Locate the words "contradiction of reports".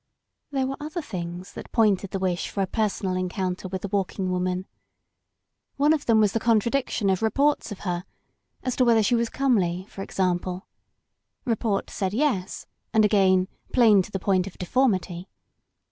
6.39-7.71